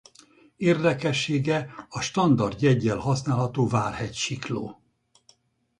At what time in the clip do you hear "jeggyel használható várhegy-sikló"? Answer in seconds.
2.61-4.81